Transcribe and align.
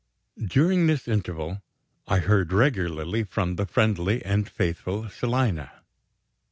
During 0.43 0.87
this 0.87 1.07
interval, 1.07 1.61
I 2.07 2.17
heard 2.21 2.51
regularly 2.51 3.23
from 3.23 3.55
the 3.55 3.67
friendly 3.67 4.25
and 4.25 4.49
faithful 4.49 5.09
Selina. 5.11 5.83